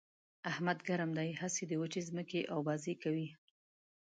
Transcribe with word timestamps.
احمد 0.51 0.77
ګرم 0.87 1.11
دی؛ 1.17 1.29
هسې 1.41 1.63
د 1.67 1.73
وچې 1.81 2.01
ځمکې 2.09 2.49
اوبازي 2.55 2.93
کوي. 3.03 3.27